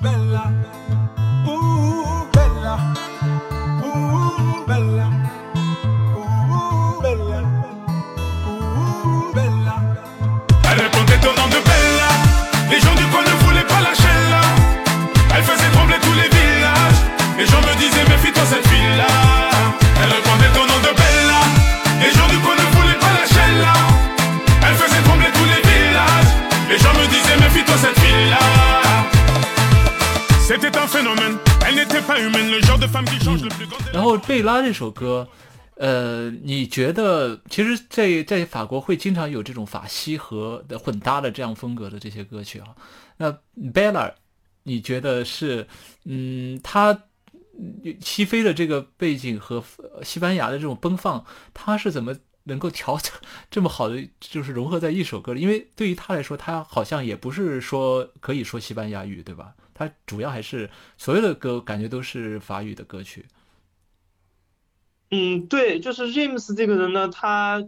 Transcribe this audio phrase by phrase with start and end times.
[0.00, 0.59] Bella,
[33.04, 33.92] grand.
[33.92, 35.28] 然后贝拉这首歌，
[35.76, 42.68] 呃，你觉得其实在在法国会经常有这种法西和的混搭的这样风格的这些歌曲啊？
[43.16, 43.32] 那
[43.72, 44.12] Bella，
[44.64, 45.66] 你觉得是
[46.04, 47.04] 嗯，他
[48.00, 49.62] 西非的这个背景和
[50.02, 53.12] 西班牙的这种奔放，他是怎么能够调整
[53.50, 55.40] 这么好的，就是融合在一首歌里？
[55.40, 59.54] 因为对于他来说，他好像也不是说可以说西班牙语，对吧？
[59.80, 63.24] 他主要还是所有的歌感觉都是法语的歌曲。
[65.10, 67.66] 嗯，对，就是 James 这个人呢，他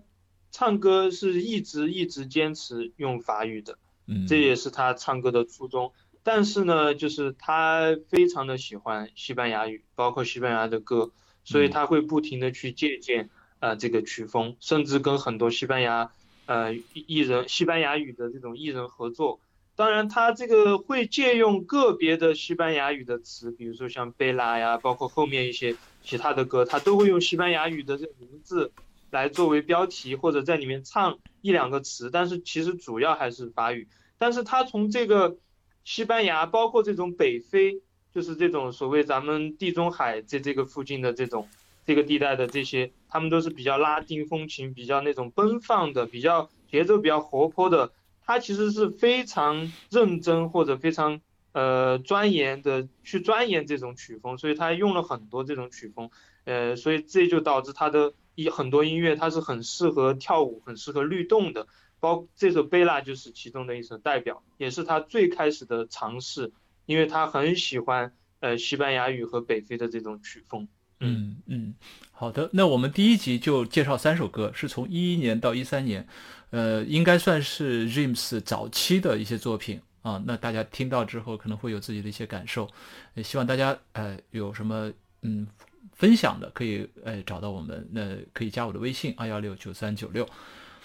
[0.51, 5.95] 唱歌是一直一直坚持用法语的，嗯，这也是他唱歌的初衷。
[6.23, 11.13] 但是呢，就是他非常的喜欢西班牙语，包括西班牙的歌，
[11.45, 16.13] 所以他会不停的去借鉴呃这个曲风，甚至跟很多西班牙
[16.45, 19.41] 呃艺人西班牙语的这种艺人合作。
[19.83, 28.71] 当然，他这个会借用个别的西班牙语的词，比如说像贝拉呀，包括后面一些其他的歌，他都会用西班牙语的这名字
[29.11, 32.11] 来作为标题，或者在里面唱一两个词。
[32.13, 33.89] 但是其实主要还是法语。
[34.19, 35.37] 但是他从这个
[35.83, 37.83] 西班牙，包括这种北非，
[38.15, 41.49] 就是这种所谓咱们地中海这这个附近的这种
[41.85, 47.91] 这个地带的这些，他们都是比较拉丁风情，比较那种奔放的，比较节奏比较活泼的。
[48.25, 51.21] 他其实是非常认真或者非常
[51.53, 56.11] 呃钻研的去钻研这种曲风，所以他用了很多这种曲风，
[56.45, 61.67] 呃，所以这就导致他的一很多音乐它是很适合跳舞、很适合律动的，
[62.01, 66.53] 包这首《贝拉》就是其中的一首代表，也是他最开始的尝试，
[66.87, 70.69] 因为他很喜欢呃西班牙语和北非的这种曲风。
[71.03, 71.75] 嗯嗯，
[72.13, 76.07] 好的，那我们第一集就介绍三首歌，是从一一年到一三年。
[76.51, 80.23] 呃，应该算是 James 早期的一些作品啊。
[80.27, 82.69] 那大家听到之后可能会有自己的一些感受，
[83.15, 84.93] 也希望大家呃有什么
[85.23, 85.47] 嗯
[85.95, 90.29] 分享的，可以呃找到我们，那可以加我的微信二幺六九三九六。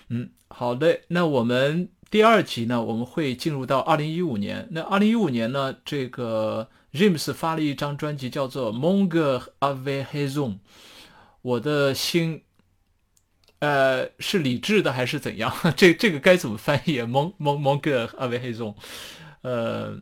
[0.07, 1.01] 嗯，好的。
[1.09, 4.65] 那我们第二集呢，我们会进入到二零一五年。
[4.71, 10.51] 那二零一五年呢，这个 James 发了一张专辑，叫做《Mon cœur avait raison》，
[11.41, 12.43] 我的心。
[13.59, 15.51] 呃，是理智的还是怎样？
[15.75, 17.01] 这这个该怎么翻译？
[17.01, 18.75] 蒙蒙蒙哥阿维黑松，
[19.41, 19.99] 呃，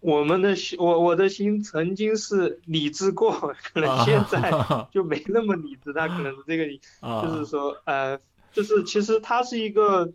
[0.00, 4.50] 我们的心，我我的心曾经是理智过，可能现在
[4.90, 5.92] 就没那么理智。
[5.92, 6.64] 他可能是这个，
[7.22, 8.18] 就是说，呃，
[8.50, 10.10] 就是其实他是一个，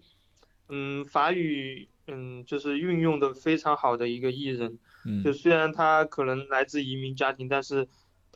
[0.70, 4.80] 嗯，法语，嗯，就是运用的非常好的一个艺人。
[5.06, 7.88] 嗯，就虽然他可能来自移民家庭，但是。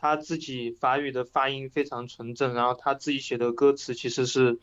[0.04, 4.58] 他自己法语的发音非常纯正，然后他自己写的歌词其实是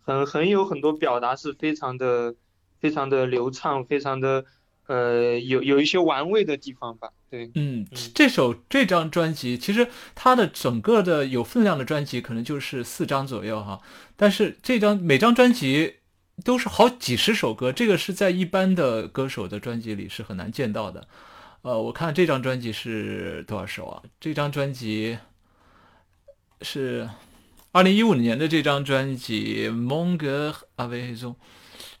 [0.00, 2.36] 很很有很多表达是非常的
[2.78, 4.44] 非常的流畅，非常的
[4.86, 7.10] 呃有有一些玩味的地方吧。
[7.28, 7.84] 对，嗯，
[8.14, 13.80] 这首这张专辑其实它的整个的有分量的专辑可能就是四张左右哈，
[14.14, 15.94] 但是这张每张专辑
[16.44, 21.08] 都是好几十首歌，这个是在一般的歌手的专辑里是很难见到的。
[21.62, 24.02] 呃，我看这张专辑是多少首啊？
[24.20, 25.18] 这张专辑
[26.62, 27.08] 是
[27.72, 31.32] 二零一五年的这张专辑《蒙哥阿维黑松》，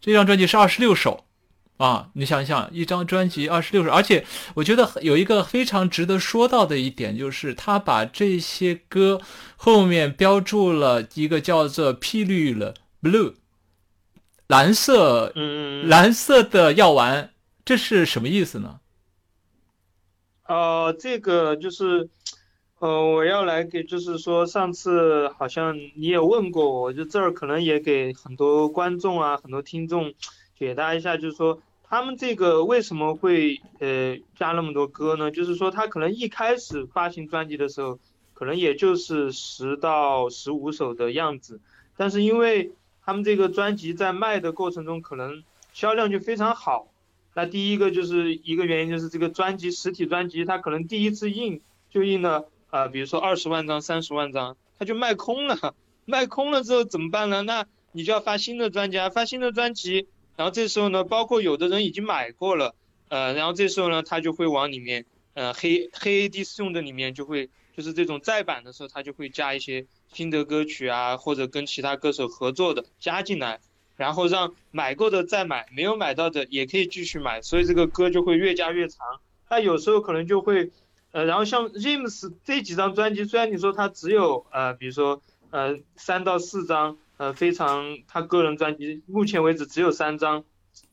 [0.00, 1.24] 这张专辑是二十六首
[1.78, 2.10] 啊！
[2.14, 4.24] 你想想，一张专辑二十六首，而且
[4.54, 9.20] 我觉得有一个非常值得说到的一点，就是他把这些歌
[9.56, 13.34] 后面标注了一个叫做“霹雳了 ”（blue），
[14.48, 17.30] 蓝色，嗯，蓝色的药丸，
[17.64, 18.78] 这是什么意思呢？
[20.46, 22.08] 呃，这个就是，
[22.78, 30.14] 呃，我要来给，就是说，上次好像你也问过我，就这儿可能也给很多观众啊，很多听众
[30.56, 35.32] 解答一下，就是说，他们这个为什么会呃加那么多歌呢？
[35.32, 37.98] 就是说他可能一开始发行专辑的时候，
[38.32, 41.60] 可能也就是十到十五首的样子，
[41.96, 42.70] 但是因为
[43.06, 46.88] 他们这个专辑在卖的过程中，可能销量就非常好。
[47.34, 55.74] 那第一个就是一个原因，就是这个专辑实体专辑，它可能第一次印就印了啊，比如说二十万张、三十万张，它就卖空了。
[56.04, 57.42] 卖空了之后怎么办呢？
[57.42, 60.08] 那你就要发新的专辑，发新的专辑。
[60.36, 62.74] 然后这时候呢，包括有的人已经买过了，
[63.08, 73.60] 呃，然后这时候呢，他就会往里面，呃，黑黑 AD 用的里面就会，就是这种再版的时候，他就会加一些新的歌曲啊，或者跟其他歌手合作的加进来，
[73.96, 79.06] 然后让买过的再买，没有买到的也可以继续买，所以这个歌就会越加越长。
[79.50, 80.70] 那有时候可能就会，
[81.12, 85.20] 呃，然后像 James 这几张专辑，虽然你说他只有呃，比如说
[85.50, 86.96] 呃三到四张。
[87.18, 90.44] 呃，非常，他个人专辑目前为止只有三张，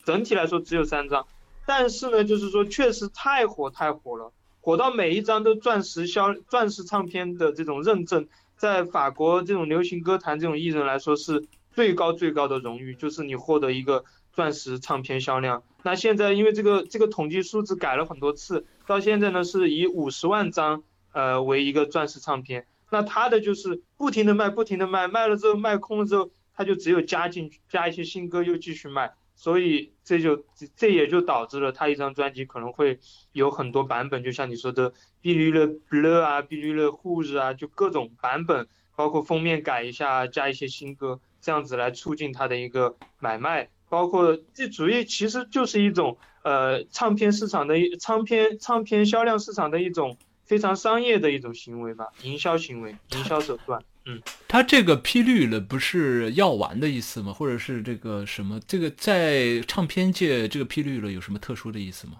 [0.06, 1.28] 整体来说只有三张，
[1.66, 4.32] 但是呢，就是说确实太火太火了，
[4.64, 8.26] 火到每一张都钻石销钻石唱片的这种认证，
[8.56, 15.64] 在法国这种流行歌坛这种艺人来说是最高最高的荣誉，就是你获得一个钻石唱片销量。
[15.82, 20.82] 那现在因为这个这个统计数字改了很多次，到现在呢是以五十万张
[21.12, 22.66] 呃为一个钻石唱片。
[22.90, 30.46] 那他的就是不停的卖，不停的卖，卖了之后卖空了之后，他就只有加进去加一些新歌又继续卖，所以这就
[30.76, 33.00] 这也就导致了他一张专辑可能会
[33.32, 50.18] 有很多版本，就像你说的 b i l l Blue 啊 b i l l Who's 啊，就各种版本，包括封面改一下，加一些新歌，这样子来促进他的一个买卖，包括这主要其实就是一种呃唱片市场的一唱片唱片销量市场的一种。
[50.46, 53.82] 非常商业的一种行为吧，营销行为、营销手段。
[54.06, 57.32] 嗯，它这个批绿了，不是药丸的意思吗？
[57.32, 58.60] 或者是这个什么？
[58.68, 62.18] 这个在唱片界，这个批绿了有什么特殊的意思吗？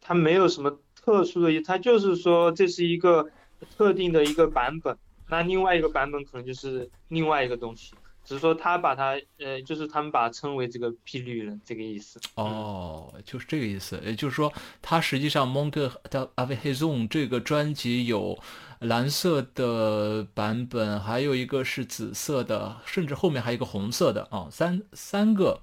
[0.00, 3.30] 它没有什么特殊的意，它就是说这是一个
[3.76, 4.96] 特定的一个版本，
[5.28, 7.92] 那另外一个版本可能就是另外一个东西。
[8.30, 12.20] 只是说他把它，呃，就是他们把它称为这个霹雳人这个意思。
[12.36, 14.00] 哦，就是这个意思。
[14.04, 18.38] 也就是说，它实际上《Monte de a v i z o n 这个专辑有
[18.78, 25.62] 蓝色的版本，还有一个是紫色的，甚至后面还有一个红色的啊，三三个。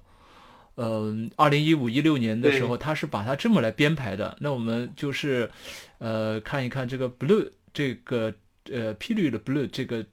[0.74, 4.36] 嗯，二零一五一六年的时候，他是把它这么来编排的。
[4.40, 5.50] 那我们就是，
[5.96, 8.34] 呃，看一看这个 Blue 这个
[8.64, 10.04] 呃霹雳的 Blue 这个。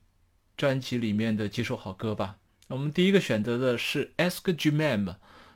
[0.57, 2.37] 专辑里面的几首好歌吧。
[2.67, 5.13] 我们第一个选择的是《Ask j m a m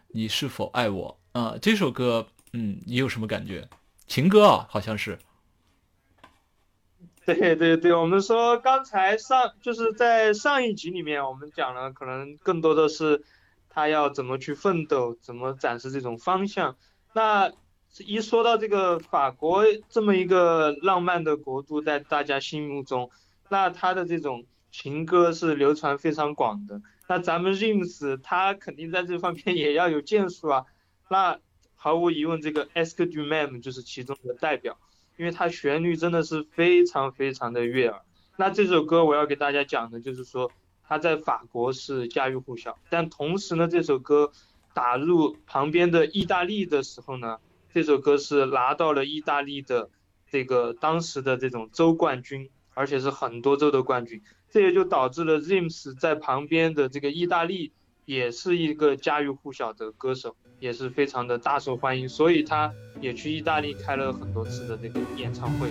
[0.09, 1.19] 你是否爱我？
[1.31, 3.67] 啊，这首歌，嗯，你有什么感觉？
[4.05, 5.17] 情歌啊，好像是。
[7.25, 13.23] 对对对，我们说刚才上就是在上一集里面，我们讲了，可能更多的是
[13.69, 16.75] 他要怎么去奋斗，怎么展示这种方向。
[17.13, 17.51] 那
[17.97, 23.09] 一说到这个法国这么一个浪漫的国度，在大家心目中，
[23.49, 24.45] 那他的这种。
[24.71, 26.79] 情歌是流传非常广的，
[27.09, 30.65] 那咱们 Rims 他肯定在这方面也要有建树啊。
[31.09, 31.39] 那
[31.75, 34.77] 毫无疑问，这个 Ask Du Mem 就是其中的代表，
[35.17, 38.01] 因为它旋律真的是非常非常的悦耳。
[38.37, 40.51] 那这首歌我要给大家讲的就是说，
[40.83, 44.31] 它在法国是家喻户晓，但同时呢，这首歌
[44.75, 47.39] 打入旁边的意大利的时候呢，
[47.73, 49.89] 这首歌是拿到了意大利的
[50.29, 54.21] 这个当时的这种州冠军，而且是很多州的冠军。
[54.51, 57.71] 这也就导致了 James 在旁边的这个意大利
[58.05, 65.69] 也是一个家喻户晓的歌手，也是非常的大受欢迎，所以他也去意大利开了很多次的这个演唱会。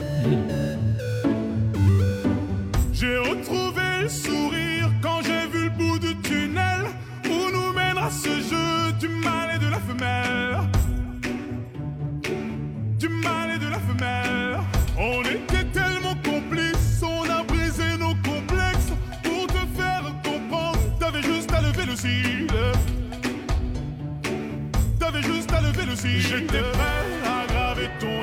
[25.00, 26.20] T'avais juste à lever le cil.
[26.20, 28.17] J'étais prêt à graver ton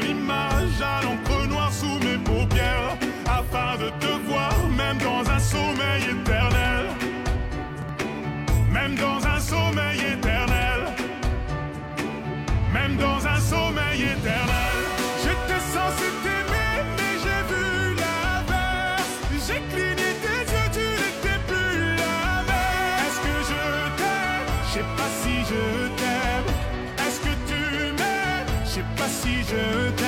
[29.51, 30.04] je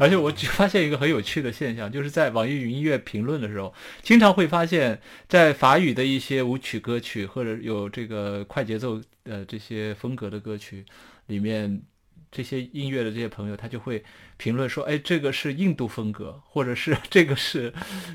[0.00, 3.72] 而且我只发现一个很有趣的现象，就是在网易云音乐评论的时候，
[4.02, 10.84] 经常会发现，在法语的一些舞曲歌曲或者有这个快节奏的这些风格的歌曲
[11.26, 11.82] 里面，
[12.30, 14.02] 这些音乐的这些朋友他就会
[14.36, 17.72] 评论说，哎，这个是印度风格，或者是 这个是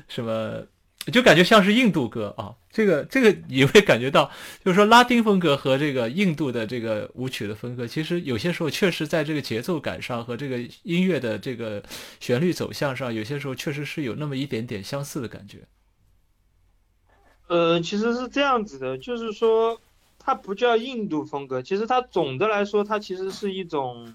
[0.08, 0.66] 什么，
[1.10, 2.54] 就感觉像是印度歌啊。
[2.72, 4.30] 这个这个你会感觉到，
[4.64, 11.82] 就是说拉丁风格和这个印度的这个舞曲的风格，其实有些时候确实在这个节奏感上和这个音乐的这个
[12.20, 15.66] 旋律走向上，有些时候确实是有那么一点点相似的感觉。
[17.48, 19.80] 呃，其实是这样子的，就是说
[20.20, 24.14] 它不叫印度风格，其实它总的来说，它其实是一种，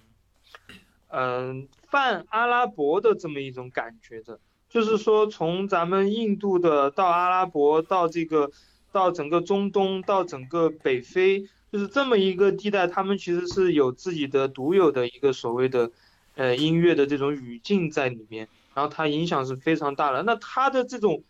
[1.09, 4.39] 嗯、泛阿拉伯的这么一种感觉的。
[4.75, 8.51] 就是说，从咱们印度的到阿拉伯，到这个，
[8.91, 15.91] 到整个中东，到整个北非，就是这么一个地带，他们其实是有自己的独有的一个所谓的，
[16.35, 20.23] 呃，音乐的这种语境在里面，然后它影响是非常大的。
[20.23, 21.23] 那它的这种，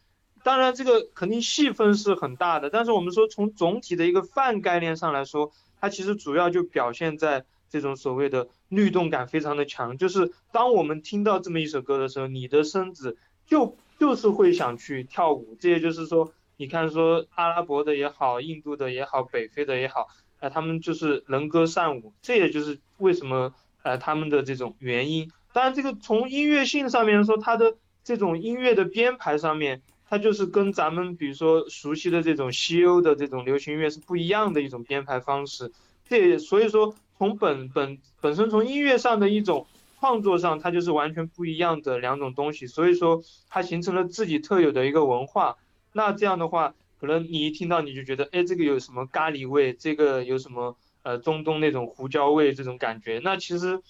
[0.44, 20.08] 当然这个肯定细分是很大的，但是我们说从总体的一个泛概念上来说，它其实主要就表现在这种所谓的律动感非常的强，就是当我们听到这么一首歌的时候，你的身子就就是会想去跳舞，这也就是说，你看说阿拉伯的也好，印度的也好，北非的也好，
[20.40, 25.32] 呃，他们就是能歌善舞，这也就是为什么呃他们的这种原因。
[25.54, 35.72] 当然，这个从音乐性上面说，它的这种音乐的编排上面，它就是跟咱们比如说熟悉的这种西欧的这种流行音乐是不一样的一种编排方式。
[36.08, 39.66] 这也所以说从本本本身从音乐上的一种
[40.06, 45.58] 创作上，它就是完全不一样的两种东西，所以说它形成了自己特有的一个文化。
[45.94, 53.20] 那这样的话，可能你一听到你就觉得，哎，这个有什么咖喱味，这个有什么呃中东那种胡椒味这种感觉。
[53.24, 53.82] 那其实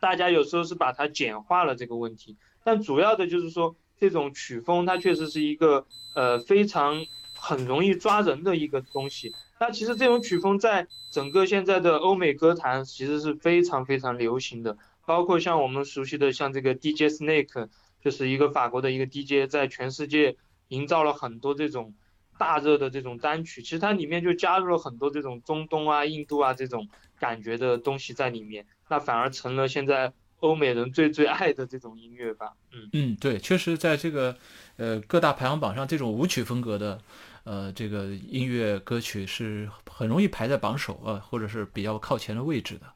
[0.00, 5.86] 大家有时候是把它简化了这个问题，但主要的就是说这种曲风它确实是一个
[6.16, 9.32] 呃非常很容易抓人的一个东西。
[9.60, 14.76] 那其实这种曲风在整个现在的欧美歌坛其实是非常非常流行的。
[15.06, 17.68] 包括像我们熟悉的像这个 DJ Snake，
[18.04, 20.36] 就是一个法国的一个 DJ，在全世界
[20.68, 21.94] 营造了很多这种
[22.36, 26.86] 大热的这种单曲，其实它里面就加入了很多这种中东啊、印度啊这种
[27.18, 32.52] 感觉的东西在里面，那反而成了现在欧美人最最爱的这种音乐吧。
[32.72, 34.36] 嗯嗯，对，确实在这个
[34.76, 37.00] 呃各大排行榜上，这种舞曲风格的
[37.44, 42.86] 呃这个音乐歌曲是很容易排在榜首啊、或者是比较靠前的位置的。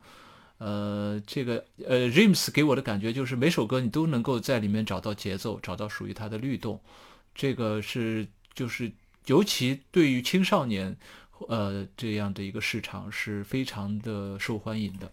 [0.61, 6.79] 呃，这个呃，Rims 给我的感觉就是每首歌你都能够在里面找到节奏，找到属于它的律动，
[7.35, 8.93] 这个是就是
[9.25, 10.95] 尤其对于青少年，
[11.49, 15.11] 呃这样的一个市场是非常的受欢迎的。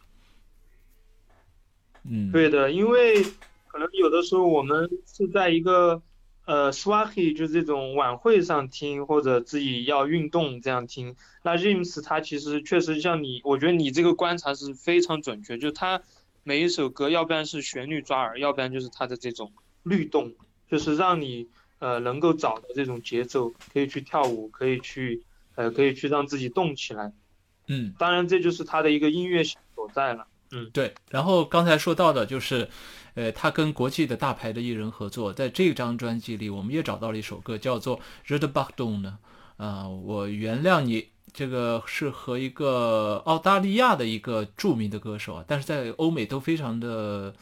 [2.03, 3.23] 嗯，对的，因为
[3.67, 6.01] 可能有的时候我们是在一个
[6.47, 11.15] 呃 Swahili 就是这种晚会上听，或者自己要运动这样听。
[11.43, 16.01] 那 Rims 它其实确实像你，我觉得你这个观察是非常准确，就它
[16.43, 19.51] 每一首歌，要不然是旋律抓耳，要不然就是它的这种
[19.83, 20.33] 律动，
[20.71, 21.49] 就是让你
[21.79, 25.23] 呃能够找到这种节奏，可以去跳舞，可以去
[25.55, 27.11] 呃可以去让自己动起来。
[27.67, 30.25] 嗯，当然这就是它的一个音乐性所在了。
[30.51, 30.93] 嗯，对。
[31.09, 32.69] 然后刚才说到的就是，
[33.15, 39.17] 呃，他跟国际的大牌的艺人合作，在这张专辑里，我们也找到了一首歌，叫做《Red b a c k d o n 呢。
[39.57, 47.33] 啊、我原谅你，这个是和一个澳大利亚的一个著名的歌手啊，但是在欧美都非常的，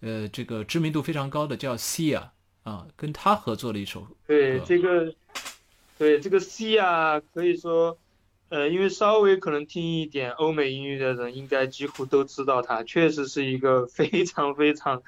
[0.00, 2.30] 呃，这个知名度非常高的叫 Sia
[2.64, 5.14] 啊，跟他合作了一首对这个，
[5.96, 7.96] 对这个 C 啊，可以说，
[8.50, 15.02] 呃，因为稍微可能听一点欧美音乐的人，应该几乎都知道她，确实是一个 非常非常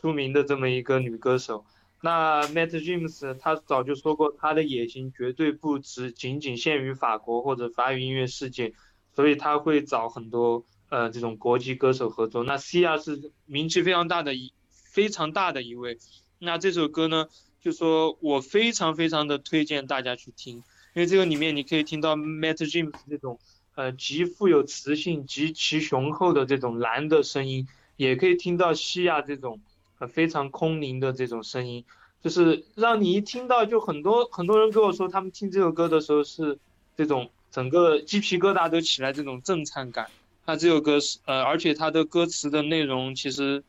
[0.00, 1.66] 出名的这么一个女歌手。
[2.00, 8.72] 那 Matt James 他早就说过，他的野心绝对不只仅仅限于法国或者法语音乐世界，
[9.16, 12.44] 所以他会找很多呃这种国际歌手合作。
[12.44, 15.98] 那 Cia 是名气非常大的一非常大的一位。
[16.38, 17.26] 那这首歌呢，
[17.60, 20.62] 就说我非常非常的推荐大家去听，
[20.96, 23.38] 因为这个里面你可以听到 Matt James 这种
[23.74, 29.60] 呃极富有磁性、极其雄厚的这种蓝的声音，也可以听到西亚这种
[29.98, 31.84] 呃非常空灵的这种声音，
[32.22, 36.58] 就是让你一听到就很多很多人跟我说，他们听这首歌的时候是
[36.96, 40.08] 这种整个鸡皮疙瘩都起来这种震颤感。
[40.46, 43.62] 他这首歌是呃，而且它的歌词的内容其实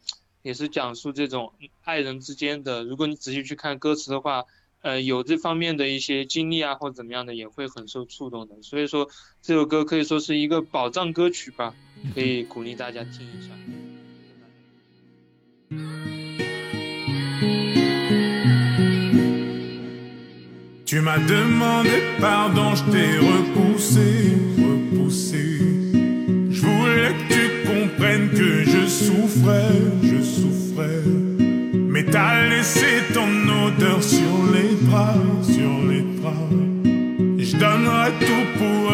[0.44, 1.52] 也是讲述这种
[1.84, 2.86] 爱人之间的。
[2.86, 4.46] 如果你仔细去看歌词的话，
[4.82, 8.56] 呃有这方面的一些经历啊或者怎么样的，也会很受触动的。
[8.62, 9.10] 所以说
[9.42, 11.74] 这首歌可以说是一个宝藏歌曲吧，
[12.14, 13.50] 可以鼓励大家听一下。
[20.90, 24.00] Tu m'as demandé pardon, je t'ai repoussé,
[24.58, 25.60] repoussé.
[26.50, 31.17] Je voulais que tu comprennes que je souffrais, je souffrais.
[31.98, 33.28] Mais t'as laissé ton
[33.66, 36.48] odeur sur les bras, sur les bras.
[37.40, 38.92] Je donnerai tout pour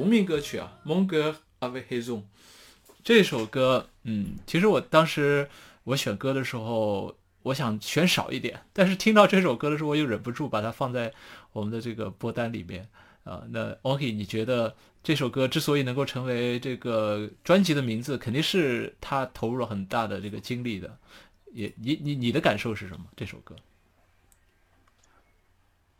[0.00, 2.20] 同名歌曲啊，《蒙哥阿维黑颂》
[3.04, 5.46] 这首歌，嗯，其实我当时
[5.84, 11.12] 我选歌的时候，我想选少一点，但是听到这首歌的时候，我又忍不住把它放在
[11.52, 12.88] 我们的这个播单里面
[13.24, 13.42] 啊。
[13.50, 20.96] 那 Oki，你觉得这首歌之所以能够成为这个专辑的名字，肯定是他投入了很大的这个精力的。
[21.52, 23.04] 也你你你的感受是什么？
[23.14, 23.54] 这首歌？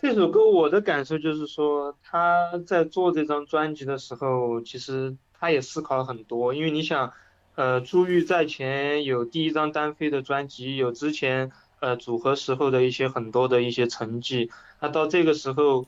[0.02, 7.12] 这首歌我的感受就是说，他在做这张专辑的时候，其实他也思考了很多，因为你想，
[7.54, 15.84] 呃，朱玉在前有第一张单飞的专辑，有之前呃组合时候的一些很多的一些成绩，那到这个时候，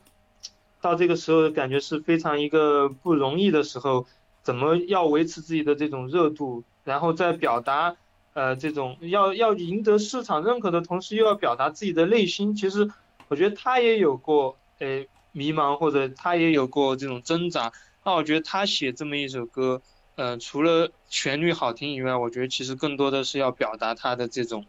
[0.82, 4.04] 到这个时候感觉是非常一个不容易的时候，
[4.42, 7.96] 怎么要维持自己的这种热度，然后再表达。
[8.34, 12.90] 呃，这种要要赢得市场认可的同时，又要表达自己的内心，其实
[13.32, 17.72] 我觉得他也有过诶迷茫，或者他也有过这种挣扎。
[18.04, 19.80] 那我觉得他写这么一首歌，
[20.16, 24.66] 呃，除了旋律好听以外，我觉得其实更多的是要表达他的这种，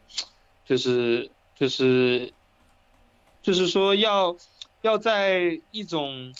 [0.65, 2.32] 就是就是
[3.41, 4.38] 就是说要
[4.82, 6.34] 要在一种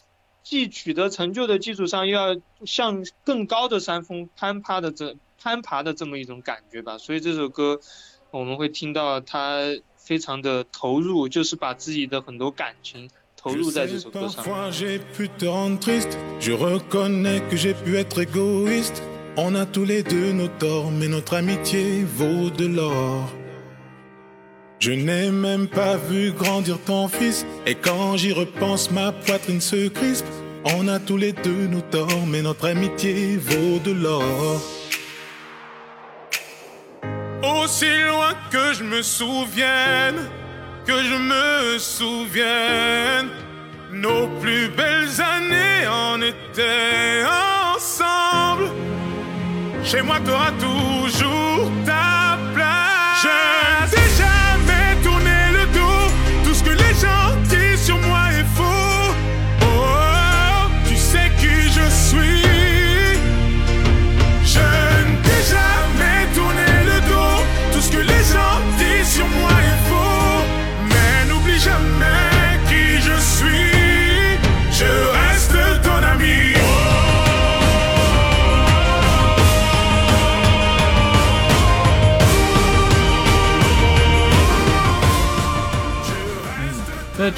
[0.44, 6.98] 既取得成就的基础上，又要向更高的山峰攀爬的这攀爬的这么一种感觉吧。
[6.98, 7.82] 所以这首歌
[8.32, 9.60] 我们会听到他
[10.03, 14.45] 非常的投入，就是把自己的很多感情投入 Je 在这 sais, 首歌上面。
[14.45, 16.17] parfois j'ai pu te rendre triste.
[16.41, 19.03] Je reconnais que j'ai pu être égoïste.
[19.37, 23.29] On a tous les deux nos torts, mais notre amitié vaut de l'or.
[24.81, 27.45] Je n'ai même pas vu grandir ton fils.
[27.67, 30.27] Et quand j'y repense, ma poitrine se crispe.
[30.64, 34.61] On a tous les deux nos torts, mais notre amitié vaut de l'or.
[37.63, 40.28] Aussi loin que je me souvienne,
[40.86, 43.30] que je me souvienne,
[43.89, 47.23] nos plus belles années en étaient
[47.73, 48.69] ensemble.
[49.82, 53.83] Chez moi, t'auras toujours ta place.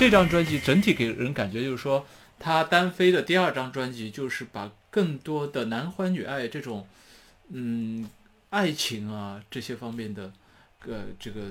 [0.05, 2.05] 这张专辑整体给人感觉就是说，
[2.37, 6.87] 他单飞的第二张专辑就是把更多的男欢女爱这种，
[7.51, 8.07] 嗯，
[8.51, 10.31] 爱情啊这些方面的，
[10.85, 11.41] 呃，这个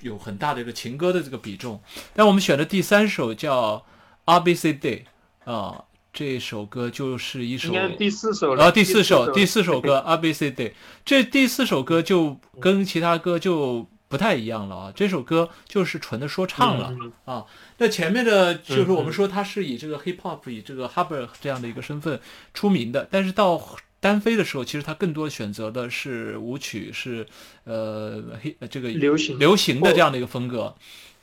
[0.00, 1.80] 有很大的一个情歌的这个比重。
[2.12, 3.76] 但我们选的第三首叫
[4.24, 5.04] 《ABC Day》
[5.48, 8.64] 啊，这首歌就是一首应该第四首了。
[8.64, 10.70] 啊，第四首，第第四首歌《ABC Day》，
[11.04, 14.92] 这第四首歌就跟其他歌就不太一样了啊。
[14.94, 17.46] 这首歌就是纯的说唱了、嗯啊。
[17.78, 22.20] 那前面的就是我们说他是以这个 hip hop 以这个 hubber 这样的一个身份
[22.52, 27.26] 出名的，但是到单飞的时候，其实他更多选择的是舞曲，是
[27.64, 30.74] 呃黑呃这个流行流行的这样的一个风格。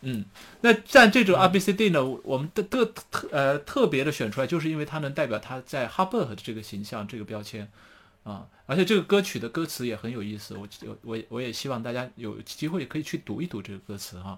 [0.02, 0.26] 嗯，
[0.62, 7.68] 那像这种 R B C D 呢，我们的特特呃特别的选出来，就是因为它能代表他在 Huber 的这个形象这个标签
[8.28, 10.68] 啊，而且这个歌曲的歌词也很有意思，我
[11.02, 14.38] 我我也希望大家有机会可以去读一读这个歌词哈，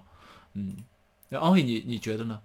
[0.54, 0.76] 嗯，
[1.28, 2.40] 那安慧你你觉得呢？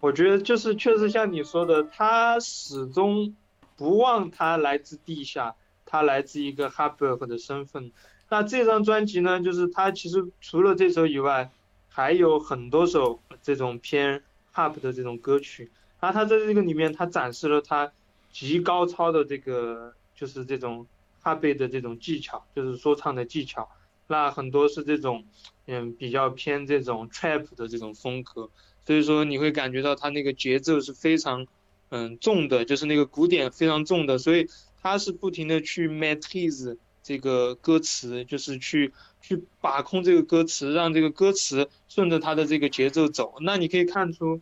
[0.00, 3.36] 我觉得就是确实像你说的，他始终
[3.76, 5.54] 不忘他来自地下，
[5.86, 7.92] 他来自一个哈伯的身份。
[8.28, 11.48] 那这张专辑呢，就是他其实除了这首以外，
[11.88, 14.20] 还有很多首这种偏
[14.52, 15.70] hop 的这种歌曲。
[16.00, 17.92] 那他在这个里面，他展示了他
[18.34, 20.86] 极高超的这个就是这种
[21.20, 23.70] 哈贝的这种技巧，就是说唱的技巧。
[24.08, 25.24] 那很多是这种
[25.66, 28.50] 嗯比较偏这种 trap 的这种风格。
[28.84, 31.46] 所以说你会感觉到他那个节奏是非常
[31.90, 34.48] 嗯重的，就是那个鼓点非常重的，所以
[34.82, 38.92] 他是不停的去 m a t i s 这个歌词，就是去
[39.22, 43.36] 去把控这个歌词，让这个歌词顺着它的这个节奏走。
[43.40, 44.40] 那你可以看出，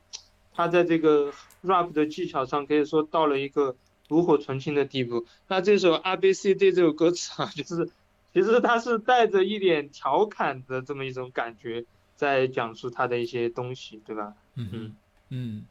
[0.54, 3.76] 他在这个 rap 的技巧上可以说到了一个
[4.08, 5.26] 炉火纯青的地步。
[5.48, 7.88] 那这首 R B C D 这首歌词啊，就是
[8.32, 11.84] 其实它是带着一点调侃的这么一种感觉。
[12.14, 14.32] 在讲述他的一些东西，对吧？
[14.54, 14.96] 嗯嗯
[15.30, 15.64] 嗯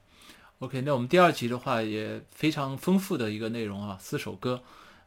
[0.60, 4.62] ，OK，那我们第二集的话也非常丰富的一个内容啊，四首歌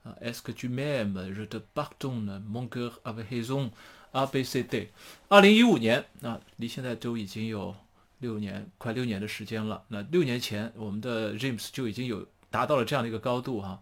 [0.05, 3.73] 啊，Est-ce que tu m'aimes, je te pardonne, mon cœur avait raison,
[4.13, 4.89] A B C D。
[5.29, 7.75] 二零一五年啊，离现在都已经有
[8.25, 9.85] 六年，快六年的时间了。
[9.89, 13.79] 那六年前我们的 James 就已经有达到了这样的一个高度哈、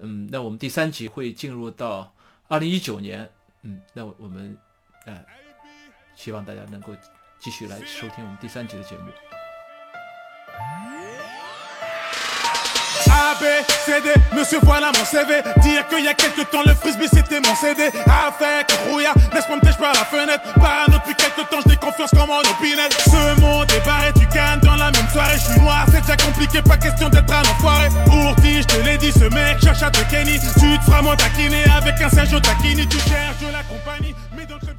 [0.00, 2.14] 嗯，那我们第三集会进入到
[2.48, 3.28] 二零一九年，
[3.62, 4.56] 嗯，那我们
[5.06, 5.26] 哎。
[6.16, 6.94] 希望大家能够
[7.38, 9.10] 继续来收听我们第三集的节目。
[13.40, 13.46] A, B,
[13.86, 17.40] C, D, monsieur voilà mon CV Dire qu'il y a quelques temps le frisbee c'était
[17.40, 20.52] mon CD Avec rouillard, laisse-moi me par la fenêtre.
[20.54, 22.90] Parano depuis quelques temps, j'ai confiance comme en opinel.
[23.04, 25.36] Ce monde est barré, tu gagnes dans la même soirée.
[25.36, 27.88] Je suis noir, c'est déjà compliqué, pas question d'être un enfoiré.
[28.06, 30.38] Ourti, je te l'ai dit, ce mec cherche à te kenny.
[30.38, 34.44] Tu te feras moins taquiner avec un Sergio Tacchini Tu cherches de la compagnie, mais
[34.44, 34.70] dans le